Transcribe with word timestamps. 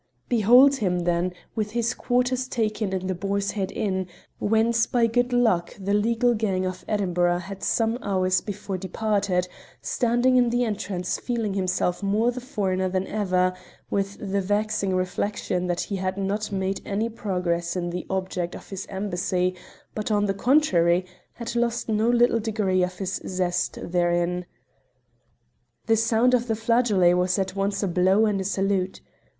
Behold 0.29 0.77
him, 0.77 1.01
then, 1.01 1.31
with 1.53 1.69
his 1.73 1.93
quarters 1.93 2.47
taken 2.47 2.91
in 2.91 3.05
the 3.05 3.13
Boar's 3.13 3.51
Head 3.51 3.71
Inn, 3.71 4.07
whence 4.39 4.87
by 4.87 5.05
good 5.05 5.31
luck 5.31 5.75
the 5.79 5.93
legal 5.93 6.33
gang 6.33 6.65
of 6.65 6.83
Edinburgh 6.87 7.37
had 7.37 7.61
some 7.61 7.99
hours 8.01 8.41
before 8.41 8.79
departed, 8.79 9.47
standing 9.79 10.37
in 10.37 10.49
the 10.49 10.63
entrance 10.63 11.19
feeling 11.19 11.53
himself 11.53 12.01
more 12.01 12.31
the 12.31 12.41
foreigner 12.41 12.89
than 12.89 13.05
ever, 13.05 13.53
with 13.91 14.17
the 14.17 14.41
vexing 14.41 14.95
reflection 14.95 15.67
that 15.67 15.81
he 15.81 15.97
had 15.97 16.17
not 16.17 16.51
made 16.51 16.81
any 16.83 17.07
progress 17.07 17.75
in 17.75 17.91
the 17.91 18.07
object 18.09 18.55
of 18.55 18.71
his 18.71 18.87
embassy, 18.89 19.55
but, 19.93 20.09
on 20.09 20.25
the 20.25 20.33
contrary, 20.33 21.05
had 21.33 21.55
lost 21.55 21.87
no 21.87 22.09
little 22.09 22.39
degree 22.39 22.81
of 22.81 22.97
his 22.97 23.21
zest 23.27 23.77
therein. 23.83 24.47
The 25.85 25.95
sound 25.95 26.33
of 26.33 26.47
the 26.47 26.55
flageolet 26.55 27.15
was 27.15 27.37
at 27.37 27.55
once 27.55 27.83
a 27.83 27.87
blow 27.87 28.25
and 28.25 28.41
a 28.41 28.43
salute. 28.43 28.99